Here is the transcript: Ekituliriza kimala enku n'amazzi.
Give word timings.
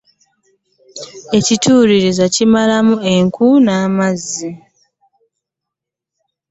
Ekituliriza 1.37 2.25
kimala 2.35 2.77
enku 3.13 3.47
n'amazzi. 3.65 4.51